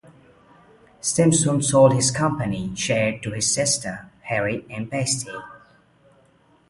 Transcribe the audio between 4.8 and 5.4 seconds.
Patsy.